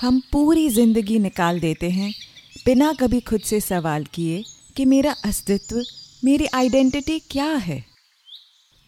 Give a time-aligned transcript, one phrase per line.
[0.00, 2.12] हम पूरी ज़िंदगी निकाल देते हैं,
[2.64, 4.42] बिना कभी खुद से सवाल किए
[4.76, 5.82] कि मेरा अस्तित्व,
[6.24, 7.84] मेरी आइडेंटिटी क्या है।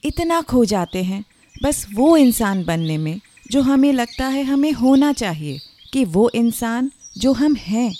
[0.02, 3.20] इतना खो जाते हैं, बस वो इंसान बनने में
[3.50, 5.58] जो हमें लगता है हमें होना चाहिए
[5.92, 7.92] कि वो इंसान जो हम हैं,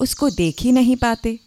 [0.00, 1.38] उसको देख ही नहीं पाते।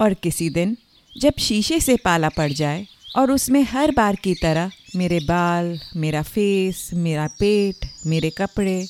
[0.00, 0.76] और किसी दिन
[1.12, 2.86] जब शीशे से पाला पड़ जाए
[3.16, 8.86] और उसमें हर बार की तरह मेरे बाल, मेरा फेस, मेरा पेट, मेरे कपड़े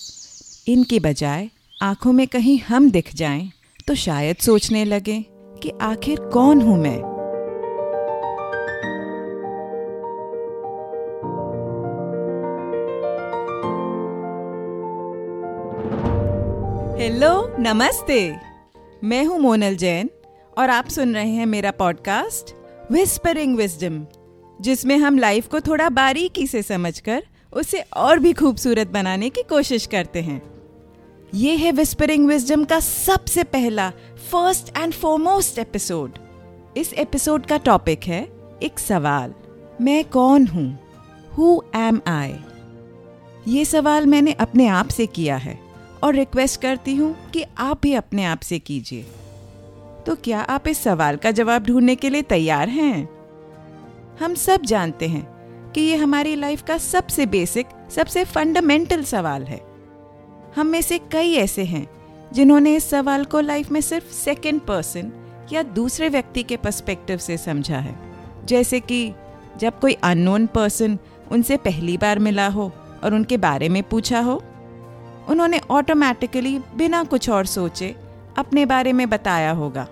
[0.69, 1.51] इनके बजाय
[1.83, 3.53] आँखों में कहीं हम दिख जाएँ,
[3.87, 5.25] तो शायद सोचने लगे
[5.63, 6.97] कि आखिर कौन हूँ मैं?
[16.99, 18.37] हेलो नमस्ते।
[19.05, 20.11] मैं हूँ मोनल जैन
[20.59, 22.55] और आप सुन रहे हैं मेरा पॉडकास्ट
[22.93, 24.07] विस्परिंग विजडम
[24.61, 27.23] जिसमें हम लाइफ को थोड़ा बारीकी से समझकर
[27.53, 30.58] उसे और भी खूबसूरत बनाने की कोशिश करते हैं।
[31.35, 33.91] ये है विस्परिंग विजडम का सबसे पहला
[34.31, 36.13] फ़र्स्ट एंड फॉरमोस्ट एपिसोड
[36.77, 38.23] इस एपिसोड का टॉपिक है,
[38.63, 39.35] एक सवाल.
[39.81, 40.79] मैं कौन हूँ?
[41.39, 42.35] हु एम आई
[43.49, 45.59] ये सवाल मैंने अपने आप से किया है
[46.03, 49.03] और रिक्वेस्ट करती हूँ कि आप भी अपने आप से कीजिए।
[50.07, 53.09] तो क्या आप इस सवाल का जवाब ढूँढने के लिए तैयार हैं?
[54.21, 55.27] हम सब जानते हैं
[55.73, 59.68] कि ये हमारी लाइफ का सबसे बेसिक सबसे फंडामेंटल सवाल है।
[60.57, 61.87] हम में से कई ऐसे हैं,
[62.33, 65.13] जिन्होंने इस सवाल को लाइफ में सिर्फ़ सेकेंड पर्सन
[65.53, 67.95] या दूसरे व्यक्ति के पर्सपेक्टिव से समझा है।
[68.45, 69.13] जैसे कि
[69.57, 70.99] जब कोई अननोन पर्सन
[71.31, 72.73] उनसे पहली बार मिला हो
[73.05, 74.43] और उनके बारे में पूछा हो,
[75.29, 77.95] उन्होंने ऑटोमेटिकली बिना कुछ और सोचे
[78.39, 79.87] अपने बारे में बताया होगा।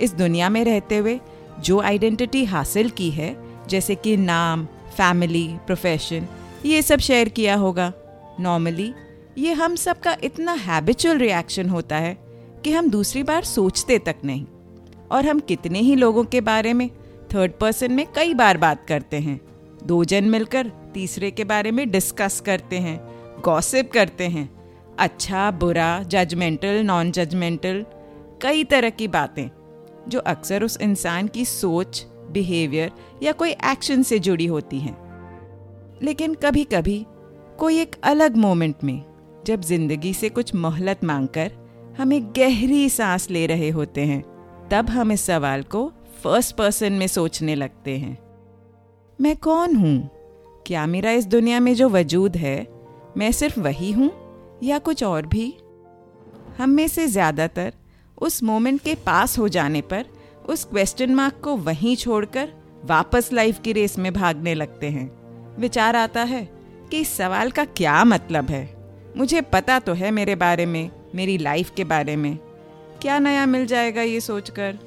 [0.00, 1.20] इस दुनिया में रहते हुए
[1.60, 3.36] जो आइडेंटिटी हासिल की है,
[3.68, 4.64] जैसे कि नाम
[4.96, 6.26] फैमिली प्रोफेशन
[6.64, 7.92] ये सब शेयर किया होगा।
[8.40, 8.94] नॉर्मली
[9.38, 12.18] ये हम सब का इतना हैबिचुअल रिएक्शन होता है
[12.64, 14.46] कि हम दूसरी बार सोचते तक नहीं।
[15.12, 16.90] और हम कितने ही लोगों के बारे में
[17.34, 19.40] थर्ड पर्सन में कई बार बात करते हैं।
[19.84, 22.98] दो जन मिलकर तीसरे के बारे में डिस्कस करते हैं
[23.44, 24.50] गॉसिप करते हैं।
[24.98, 27.84] अच्छा बुरा जजमेंटल नॉन जजमेंटल
[28.42, 29.48] कई तरह की बातें,
[30.08, 32.92] जो अक्सर उस इंसान की सोच बिहेवियर
[33.22, 34.96] या कोई एक्शन से जुड़ी होती हैं।
[36.02, 37.06] लेकिन कभी कभी
[37.58, 39.11] कोई एक अलग मोमेंट में
[39.46, 41.52] जब ज़िंदगी से कुछ मोहलत मांगकर
[41.98, 44.22] हम गहरी सांस ले रहे होते हैं,
[44.68, 45.92] तब हम इस सवाल को
[46.22, 48.18] फ़र्स्ट पर्सन में सोचने लगते हैं।
[49.20, 50.10] मैं कौन हूँ?
[50.66, 52.66] क्या मेरा इस दुनिया में जो वजूद है,
[53.16, 54.10] मैं सिर्फ़ वही हूँ
[54.62, 55.54] या कुछ और भी?
[56.58, 57.72] हम में से ज़्यादातर
[58.18, 60.04] उस मोमेंट के पास हो जाने पर
[60.48, 62.52] उस क्वेश्चन मार्क को वहीं छोड़कर
[62.84, 65.10] वापस लाइफ की रेस में भागने लगते हैं।
[65.58, 66.44] विचार आता है
[66.90, 68.81] कि इस सवाल का क्या मतलब है?
[69.16, 72.38] मुझे पता तो है मेरे बारे में, मेरी लाइफ के बारे में।
[73.02, 74.78] क्या नया मिल जाएगा ये सोचकर?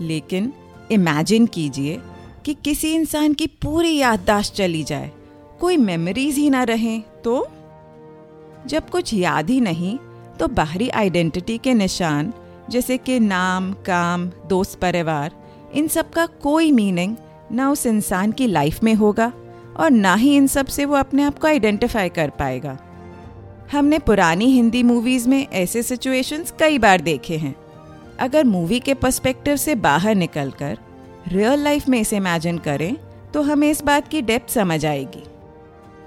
[0.00, 0.52] लेकिन
[0.90, 2.00] इमेजिन कीजिए
[2.44, 5.10] कि किसी इंसान की पूरी याददाश्त चली जाए।
[5.60, 7.48] कोई मेमोरीज ही ना रहें तो?
[8.66, 9.98] जब कुछ याद ही नहीं
[10.38, 12.32] तो बाहरी आइडेंटिटी के निशान,
[12.70, 15.32] जैसे कि नाम, काम, दोस्त, परिवार,
[15.74, 17.16] इन सब का कोई मीनिंग
[17.52, 19.32] ना उस इंसान की लाइफ में होगा
[19.76, 22.78] और ना ही इन सबसे वो अपने आप को आइडेंटिफाई कर पाएगा।
[23.72, 27.54] हमने पुरानी हिंदी मूवीज़ में ऐसे सिचुएशंस कई बार देखे हैं।
[28.20, 30.78] अगर मूवी के पर्सपेक्टिव से बाहर निकलकर
[31.28, 32.96] रियल लाइफ में इसे इमेजिन करें
[33.34, 35.22] तो हमें इस बात की डेप्थ समझ आएगी।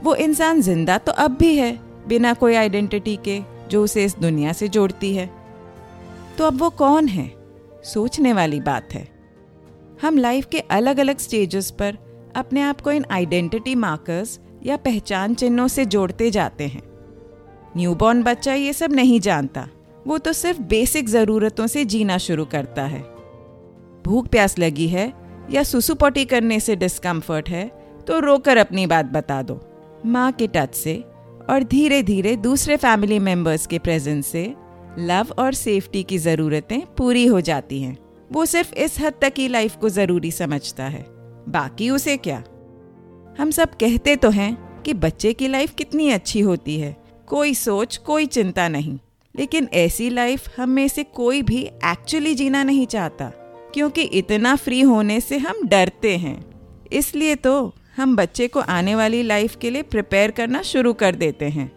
[0.04, 4.54] वो इंसान ज़िंदा तो अब भी है, बिना कोई आइडेंटिटी के, जो उसे इस दुनिया
[4.54, 5.30] से जोड़ती है।
[6.38, 7.32] तो अब वो कौन है?
[7.84, 9.08] सोचने वाली बात है।
[10.02, 11.98] हम लाइफ के अलग अलग स्टेजेस पर
[12.36, 16.93] अपने आप को इन आइडेंटिटी मार्कर्स या पहचान चिन्हों से जोड़ते जाते हैं।
[17.78, 19.68] न्यूबॉर्न बच्चा ये सब नहीं जानता।
[20.08, 23.02] वो तो सिर्फ़ बेसिक ज़रूरतों से जीना शुरू करता है।
[24.06, 25.12] भूख प्यास लगी है
[25.52, 27.66] या सुसुपोटी करने से डिस्कम्फर्ट है
[28.08, 29.60] तो रोकर अपनी बात बता दो।
[30.06, 30.96] माँ के टच से
[31.50, 34.54] और धीरे धीरे दूसरे फैमिली मेंबर्स के प्रेजेंस से
[35.00, 37.98] लव और सेफ्टी की ज़रूरतें पूरी हो जाती हैं।
[38.32, 41.06] वो सिर्फ़ इस हद तक ही लाइफ को ज़रूरी समझता है।
[41.50, 42.44] बाकी उसे क्या?
[43.40, 46.96] हम सब कहते तो हैं कि बच्चे की लाइफ कितनी अच्छी होती है।
[47.28, 49.00] कोई सोच, कोई चिंता नहीं।
[49.36, 53.30] लेकिन ऐसी लाइफ हम में से कोई भी एक्चुअली जीना नहीं चाहता,
[53.74, 56.44] क्योंकि इतना फ्री होने से हम डरते हैं।
[56.94, 61.46] इसलिए तो हम बच्चे को आने वाली लाइफ के लिए प्रिपेयर करना शुरू कर देते
[61.46, 61.72] हैं।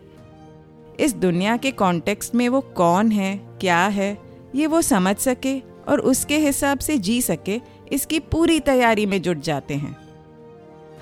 [1.01, 4.19] इस दुनिया के कॉन्टेक्स्ट में वो कौन है, क्या है,
[4.55, 5.59] ये वो समझ सके
[5.89, 7.61] और उसके हिसाब से जी सके,
[7.93, 9.97] इसकी पूरी तैयारी में जुट जाते हैं।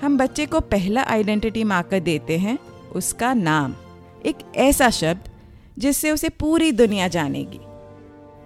[0.01, 2.57] हम बच्चे को पहला आइडेंटिटी मार्कर देते हैं,
[2.95, 3.75] उसका नाम।
[4.25, 5.29] एक ऐसा शब्द
[5.79, 7.59] जिससे उसे पूरी दुनिया जानेगी।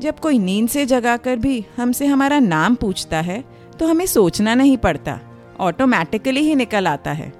[0.01, 3.43] जब कोई नींद से जगाकर भी हमसे हमारा नाम पूछता है
[3.79, 5.19] तो हमें सोचना नहीं पड़ता
[5.59, 7.33] ऑटोमेटिकली ही निकल आता है।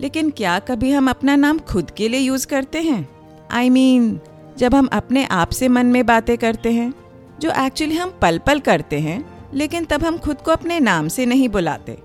[0.00, 3.08] लेकिन क्या कभी हम अपना नाम खुद के लिए यूज़ करते हैं?
[3.50, 6.94] आई I मीन mean, जब हम अपने आप से मन में बातें करते हैं
[7.40, 9.24] जो एक्चुअली हम पल पल करते हैं
[9.54, 11.98] लेकिन तब हम खुद को अपने नाम से नहीं बुलाते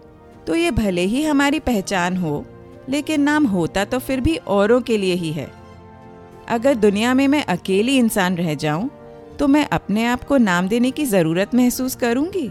[0.48, 2.46] तो ये भले ही हमारी पहचान हो
[2.90, 5.50] लेकिन नाम होता तो फिर भी औरों के लिए ही है।
[6.50, 8.90] अगर दुनिया में मैं अकेली इंसान रह जाऊँ
[9.40, 12.48] तो मैं अपने आप को नाम देने की ज़रूरत महसूस करूँगी।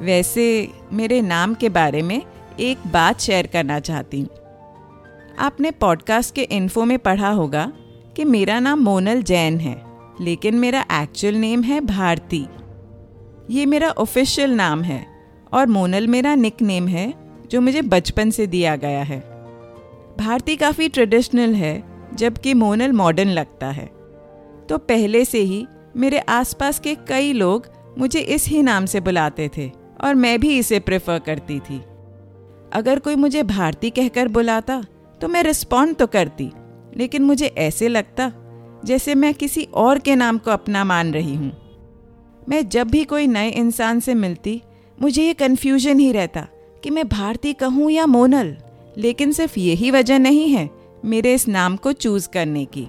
[0.00, 0.46] वैसे
[0.92, 2.20] मेरे नाम के बारे में
[2.60, 4.28] एक बात शेयर करना चाहती हूँ।
[5.38, 7.72] आपने पॉडकास्ट के इन्फो में पढ़ा होगा
[8.16, 9.80] कि मेरा नाम मोनल जैन है,
[10.20, 12.46] लेकिन मेरा एक्चुअल नेम है भारती।
[13.50, 15.04] ये मेरा ऑफिशियल नाम है
[15.52, 17.12] और मोनल मेरा निक नेम है
[17.54, 19.18] जो मुझे बचपन से दिया गया है।
[20.18, 21.82] भारती काफ़ी ट्रेडिशनल है,
[22.14, 23.86] जबकि मोनल मॉडर्न लगता है।
[24.68, 25.66] तो पहले से ही
[25.96, 27.66] मेरे आसपास के कई लोग
[27.98, 29.70] मुझे इस ही नाम से बुलाते थे
[30.00, 31.80] और मैं भी इसे प्रेफर करती थी।
[32.72, 34.82] अगर कोई मुझे भारती कहकर बुलाता
[35.20, 36.50] तो मैं रिस्पॉन्ड तो करती,
[36.96, 38.30] लेकिन मुझे ऐसे लगता,
[38.84, 41.52] जैसे मैं किसी और के नाम को अपना मान रही हूँ।
[42.48, 44.60] मैं जब भी कोई नए इंसान से मिलती,
[44.98, 46.46] मुझे ये कन्फ्यूज़न ही रहता
[46.84, 48.56] कि मैं भारती कहूँ या मोनल,
[48.98, 50.68] लेकिन सिर्फ़ यही वजह नहीं है
[51.04, 52.86] मेरे इस नाम को चूज़ करने की।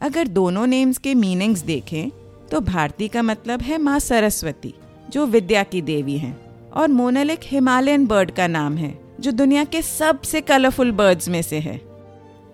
[0.00, 2.10] अगर दोनों नेम्स के मीनिंग्स देखें
[2.50, 4.74] तो भारती का मतलब है माँ सरस्वती,
[5.10, 6.36] जो विद्या की देवी हैं,
[6.70, 11.40] और मोनल एक हिमालयन बर्ड का नाम है, जो दुनिया के सबसे कलरफुल बर्ड्स में
[11.42, 11.80] से है।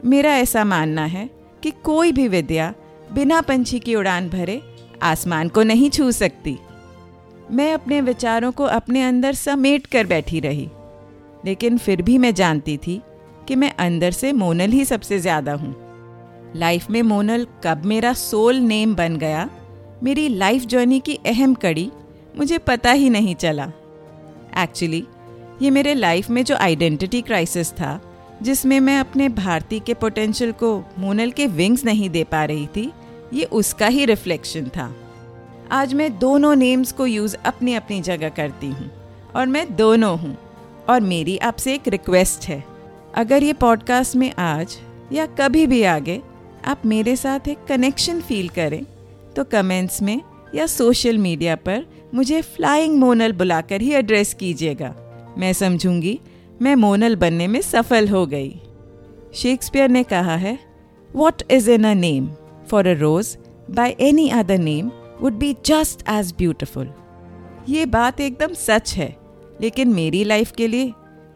[0.04, 1.28] मेरा ऐसा मानना है
[1.62, 2.72] कि कोई भी विद्या
[3.12, 4.61] बिना पंछी की उड़ान भरे
[5.02, 6.58] आसमान को नहीं छू सकती।
[7.50, 10.69] मैं अपने विचारों को अपने अंदर समेट कर बैठी रही।
[11.45, 13.00] लेकिन फिर भी मैं जानती थी
[13.49, 15.75] कि मैं अंदर से मोनल ही सबसे ज़्यादा हूँ।
[16.56, 19.49] लाइफ में मोनल कब मेरा सोल नेम बन गया,
[20.03, 21.91] मेरी लाइफ जर्नी की अहम कड़ी
[22.37, 23.71] मुझे पता ही नहीं चला।
[24.59, 25.05] एक्चुअली,
[25.62, 28.00] ये मेरे लाइफ में जो आइडेंटिटी क्राइसिस था,
[28.43, 32.91] जिसमें मैं अपने भारती के पोटेंशियल को मोनल के विंग्स नहीं दे पा रही थी,
[33.33, 34.93] ये उसका ही रिफ्लेक्शन था।
[35.73, 38.91] आज मैं दोनों नेम्स को यूज़ अपनी अपनी जगह करती हूँ।
[39.37, 40.37] और मैं दोनों हूँ।
[40.91, 42.65] और मेरी आपसे एक रिक्वेस्ट है।
[43.15, 44.76] अगर ये पॉडकास्ट में आज
[45.12, 46.20] या कभी भी आगे
[46.65, 48.82] आप मेरे साथ एक कनेक्शन फील करें
[49.37, 50.20] तो कमेंट्स में
[50.55, 54.94] या सोशल मीडिया पर मुझे फ्लाइंग मोनल बुलाकर ही एड्रेस कीजिएगा।
[55.38, 56.21] मैं समझूँगी,
[56.62, 58.61] मैं मोनल बनने में सफल हो गई।
[59.35, 60.59] शेक्सपियर ने कहा है
[61.14, 62.31] what is in a name
[62.71, 63.37] for a rose
[63.71, 66.93] by any other name would be just as beautiful
[67.69, 69.17] ये बात एकदम सच है,
[69.61, 70.93] लेकिन मेरी लाइफ के लिए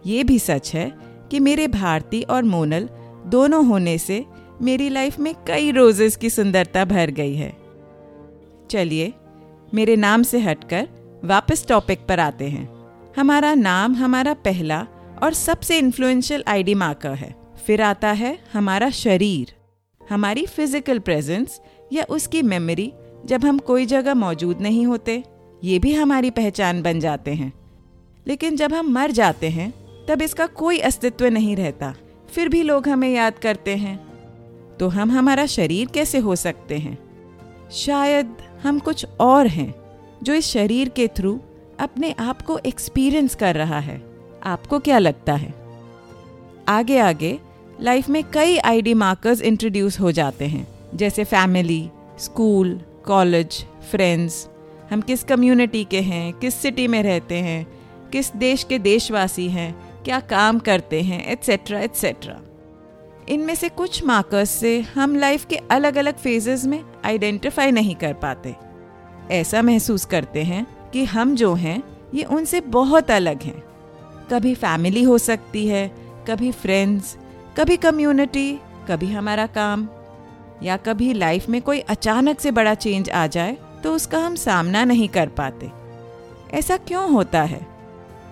[0.06, 0.92] ये भी सच है
[1.30, 2.88] कि मेरे भारती और मोनल
[3.26, 4.24] दोनों होने से
[4.62, 7.52] मेरी लाइफ में कई रोजेस की सुंदरता भर गई है।
[8.70, 9.12] चलिए,
[9.74, 10.88] मेरे नाम से हटकर
[11.24, 12.68] वापस टॉपिक पर आते हैं।
[13.16, 14.86] हमारा नाम, हमारा पहला
[15.22, 17.34] और सबसे इन्फ्लुएंशियल आईडी मार्कर है।
[17.66, 19.54] फिर आता है हमारा शरीर,
[20.00, 21.60] हमारी फ़िज़िकल प्रेजेंस
[21.92, 22.92] या उसकी मेमोरी
[23.26, 25.24] जब हम कोई जगह मौजूद नहीं होते,
[25.64, 27.52] ये भी हमारी पहचान बन जाते हैं।
[28.26, 29.74] लेकिन जब हम मर जाते हैं,
[30.06, 31.94] तब इसका कोई अस्तित्व नहीं रहता।
[32.32, 34.06] फिर भी लोग हमें याद करते हैं।
[34.76, 36.98] तो हम हमारा शरीर कैसे हो सकते हैं?
[37.70, 39.74] शायद हम कुछ और हैं,
[40.22, 41.40] जो इस शरीर के थ्रू
[41.80, 44.02] अपने आप को एक्सपीरियंस कर रहा है।
[44.42, 45.54] आपको क्या लगता है?
[46.68, 47.40] आगे आगे
[47.80, 54.48] लाइफ में कई आईडी मार्कर्स इंट्रोड्यूस हो जाते हैं, जैसे फैमिली स्कूल कॉलेज फ्रेंड्स
[54.90, 57.66] हम किस कम्युनिटी के हैं, किस सिटी में रहते हैं,
[58.12, 59.72] किस देश के देशवासी हैं,
[60.04, 62.40] क्या काम करते हैं एट्सेट्रा एट्सेट्रा
[63.28, 68.12] इनमें से कुछ मार्कर्स से हम लाइफ के अलग अलग फेजेस में आइडेंटिफाई नहीं कर
[68.12, 68.54] पाते.
[69.30, 71.82] ऐसा महसूस करते हैं कि हम जो हैं,
[72.14, 73.62] ये उनसे बहुत अलग हैं.
[74.32, 75.88] कभी फैमिली हो सकती है,
[76.28, 77.16] कभी फ्रेंड्स
[77.58, 78.52] कभी कम्युनिटी
[78.88, 79.88] कभी हमारा काम.
[80.62, 84.84] या कभी लाइफ में कोई अचानक से बड़ा चेंज आ जाए तो उसका हम सामना
[84.84, 85.70] नहीं कर पाते।
[86.56, 87.66] ऐसा क्यों होता है?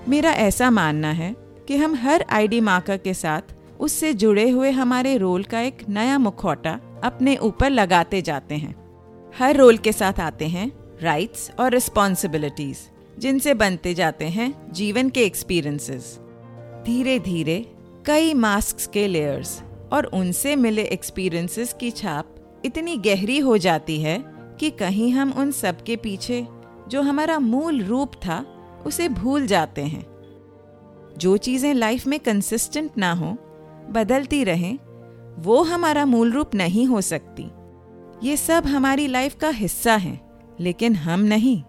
[0.08, 1.34] मेरा ऐसा मानना है
[1.68, 6.18] कि हम हर आईडी मार्कर के साथ उससे जुड़े हुए हमारे रोल का एक नया
[6.18, 8.74] मुखौटा अपने ऊपर लगाते जाते हैं।
[9.38, 10.70] हर रोल के साथ आते हैं
[11.02, 12.78] राइट्स और रिस्पॉन्सिबिलिटीज
[13.18, 16.18] जिनसे बनते जाते हैं जीवन के एक्सपीरियंसेस
[16.86, 17.58] धीरे धीरे
[18.06, 24.24] कई मास्क के लेयर्स और उनसे मिले एक्सपीरियंसेस की छाप इतनी गहरी हो जाती है
[24.60, 26.46] कि कहीं हम उन सब के पीछे,
[26.88, 28.46] जो हमारा मूल रूप था,
[28.86, 30.06] उसे भूल जाते हैं।
[31.18, 33.36] जो चीज़ें लाइफ में कंसिस्टेंट ना हो,
[33.90, 34.78] बदलती रहें,
[35.38, 37.46] वो हमारा मूल रूप नहीं हो सकती।
[38.22, 40.20] ये सब हमारी लाइफ का हिस्सा है,
[40.60, 41.62] लेकिन हम नहीं।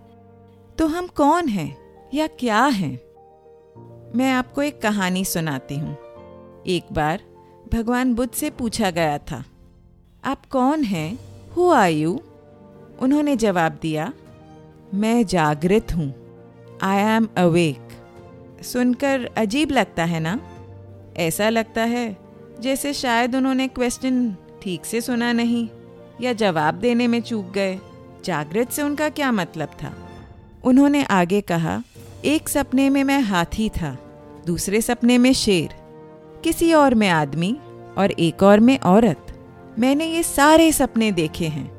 [0.77, 1.77] तो हम कौन हैं
[2.13, 2.99] या क्या हैं?
[4.15, 5.97] मैं आपको एक कहानी सुनाती हूँ।
[6.67, 7.30] एक बार
[7.71, 9.43] भगवान बुद्ध से पूछा गया था,
[10.23, 11.17] आप कौन हैं?
[11.55, 12.19] हु आर यू
[12.99, 14.11] उन्होंने जवाब दिया,
[14.93, 16.13] मैं जागृत हूँ।
[16.83, 20.39] आई एम अवेक सुनकर अजीब लगता है ना?
[21.17, 22.17] ऐसा लगता है
[22.61, 25.67] जैसे शायद उन्होंने क्वेश्चन ठीक से सुना नहीं
[26.21, 27.79] या जवाब देने में चूक गए।
[28.25, 29.93] जागृत से उनका क्या मतलब था?
[30.63, 31.81] उन्होंने आगे कहा,
[32.25, 33.97] एक सपने में मैं हाथी था,
[34.45, 35.80] दूसरे सपने में शेर।
[36.43, 37.55] किसी और में आदमी
[37.97, 39.27] और एक और में औरत।
[39.79, 41.69] मैंने ये सारे सपने देखे हैं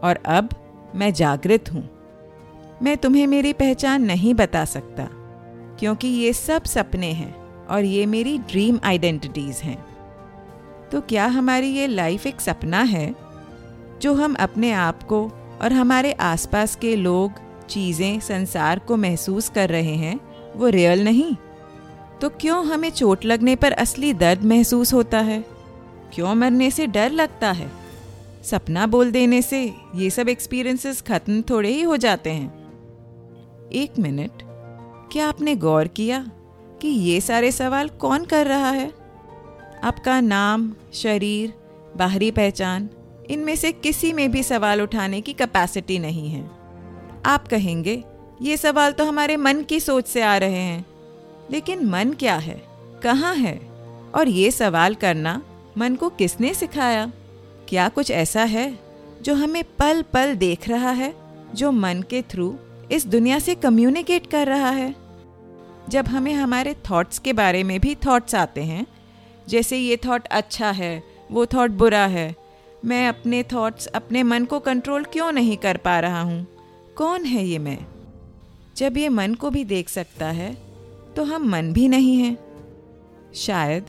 [0.00, 0.48] और अब
[0.94, 1.88] मैं जागृत हूँ।
[2.82, 5.08] मैं तुम्हें मेरी पहचान नहीं बता सकता,
[5.78, 7.34] क्योंकि ये सब सपने हैं
[7.66, 9.78] और ये मेरी ड्रीम आइडेंटिटीज हैं।
[10.90, 13.14] तो क्या हमारी ये लाइफ एक सपना है,
[14.02, 15.24] जो हम अपने आप को
[15.62, 20.18] और हमारे आसपास के लोग, चीज़ें, संसार को महसूस कर रहे हैं,
[20.56, 21.34] वो रियल नहीं?
[22.20, 25.44] तो क्यों हमें चोट लगने पर असली दर्द महसूस होता है?
[26.14, 27.70] क्यों मरने से डर लगता है?
[28.44, 34.42] सपना बोल देने से ये सब एक्सपीरियंसेस खत्म थोड़े ही हो जाते हैं। एक मिनट,
[35.12, 36.30] क्या आपने गौर किया
[36.82, 38.92] कि ये सारे सवाल कौन कर रहा है?
[39.84, 41.54] आपका नाम, शरीर,
[41.96, 42.88] बाहरी पहचान,
[43.30, 46.50] इनमें से किसी में भी सवाल उठाने की कैपेसिटी नहीं है।
[47.26, 48.04] आप कहेंगे,
[48.42, 50.84] ये सवाल तो हमारे मन की सोच से आ रहे हैं।
[51.50, 52.62] लेकिन मन क्या है?
[53.02, 53.60] कहाँ है?
[54.14, 55.42] और ये सवाल करना,
[55.78, 57.12] मन को किसने सिखाया?
[57.68, 58.78] क्या कुछ ऐसा है,
[59.22, 61.14] जो हमें पल पल देख रहा है,
[61.54, 62.58] जो मन के थ्रू
[62.92, 64.94] इस दुनिया से कम्युनिकेट कर रहा है?
[65.88, 68.86] जब हमें हमारे थॉट्स के बारे में भी थॉट्स आते हैं,
[69.48, 72.36] जैसे ये थॉट अच्छा है, वो थॉट बुरा है,
[72.84, 76.46] मैं अपने थॉट्स अपने मन को कंट्रोल क्यों नहीं कर पा रहा हूँ?
[76.96, 77.78] कौन है ये मैं?
[78.76, 80.63] जब ये मन को भी देख सकता है
[81.16, 82.38] तो हम मन भी नहीं हैं।
[83.34, 83.86] शायद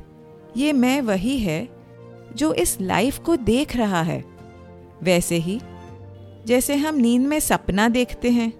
[0.57, 1.69] ये मैं वही है
[2.35, 4.25] जो इस लाइफ को देख रहा है।
[5.03, 5.61] वैसे ही,
[6.45, 8.53] जैसे हम नींद में सपना देखते हैं,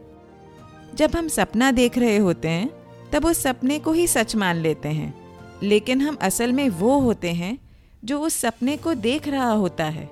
[0.95, 2.69] जब हम सपना देख रहे होते हैं,
[3.13, 5.25] तब उस सपने को ही सच मान लेते हैं।
[5.63, 7.57] लेकिन हम असल में वो होते हैं
[8.05, 10.09] जो उस सपने को देख रहा होता है।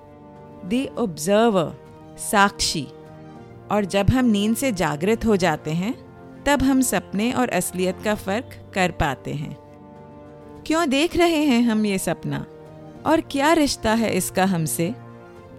[0.65, 1.75] दी ऑब्जर्वर
[2.17, 2.87] साक्षी।
[3.71, 6.12] और जब हम नींद से जागृत हो जाते हैं
[6.45, 9.55] तब हम सपने और असलियत का फ़र्क कर पाते हैं।
[10.65, 12.45] क्यों देख रहे हैं हम ये सपना?
[13.05, 14.95] और क्या रिश्ता है इसका हमसे?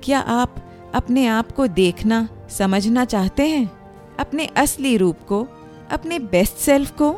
[0.02, 0.54] क्या आप
[0.94, 3.70] अपने आप को देखना, समझना चाहते हैं?
[4.18, 5.46] अपने असली रूप को?
[5.90, 7.16] अपने बेस्ट सेल्फ को?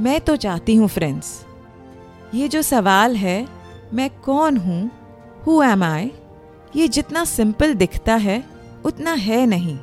[0.00, 1.44] मैं तो चाहती हूँ फ्रेंड्स
[2.34, 3.48] ये जो सवाल है,
[3.94, 4.90] मैं कौन हूँ?
[5.46, 6.10] हु एम आई
[6.76, 8.44] ये जितना सिंपल दिखता है,
[8.84, 9.78] उतना है नहीं।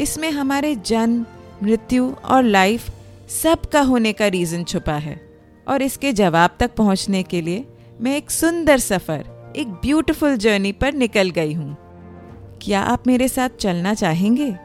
[0.00, 1.24] इसमें हमारे जन्म
[1.62, 2.90] मृत्यु और लाइफ
[3.28, 5.20] सब का होने का रीज़न छुपा है।
[5.68, 7.64] और इसके जवाब तक पहुँचने के लिए
[8.00, 11.76] मैं एक सुंदर सफ़र, एक ब्यूटीफुल जर्नी पर निकल गई हूँ।
[12.62, 14.56] क्या आप मेरे साथ चलना चाहेंगे?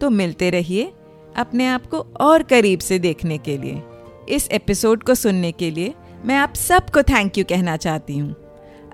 [0.00, 0.92] तो मिलते रहिए
[1.36, 3.82] अपने आप को और करीब से देखने के लिए।
[4.28, 8.34] इस एपिसोड को सुनने के लिए मैं आप सबको थैंक यू कहना चाहती हूँ।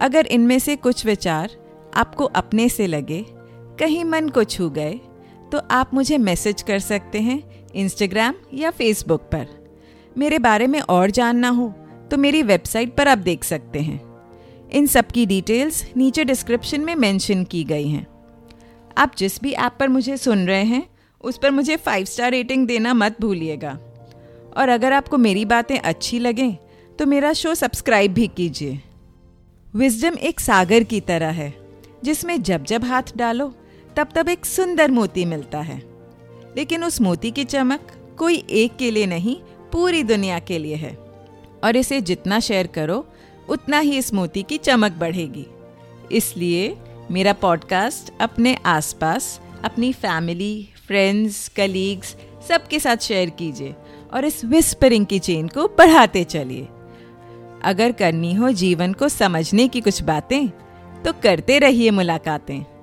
[0.00, 1.50] अगर इनमें से कुछ विचार
[1.96, 3.25] आपको अपने से लगे,
[3.78, 5.00] कहीं मन को छू गए
[5.52, 7.43] तो आप मुझे मैसेज कर सकते हैं
[7.75, 9.47] इंस्टाग्राम या फेसबुक पर।
[10.17, 11.73] मेरे बारे में और जानना हो
[12.11, 14.00] तो मेरी वेबसाइट पर आप देख सकते हैं।
[14.71, 18.07] इन सब की डिटेल्स नीचे डिस्क्रिप्शन में मेंशन की गई हैं।
[18.99, 20.87] आप जिस भी ऐप पर मुझे सुन रहे हैं,
[21.25, 23.78] उस पर मुझे फाइव स्टार रेटिंग देना मत भूलिएगा।
[24.57, 26.57] और अगर आपको मेरी बातें अच्छी लगें
[26.99, 28.81] तो मेरा शो सब्सक्राइब भी कीजिए।
[29.75, 31.52] विजडम एक सागर की तरह है,
[32.05, 33.52] जिसमें जब जब हाथ डालो
[33.99, 35.83] तब तब एक सुंदर मोती मिलता है।
[36.57, 37.81] लेकिन उस मोती की चमक
[38.19, 39.37] कोई एक के लिए नहीं,
[39.73, 40.99] पूरी दुनिया के लिए है।
[41.64, 43.09] और इसे जितना शेयर करो,
[43.49, 45.47] उतना ही इस मोती की चमक बढ़ेगी।
[46.12, 46.76] इसलिए
[47.11, 52.17] मेरा पॉडकास्ट अपने आसपास, अपनी फैमिली, फ्रेंड्स, कलीग्स,
[52.49, 53.75] सबके साथ शेयर कीजिए
[54.14, 56.69] और इस विस्परिंग की चेन को बढ़ाते चलिए।
[57.62, 60.49] अगर करनी हो जीवन को समझने की कुछ बातें
[61.05, 62.77] तो करते रहिए मुलाकातें।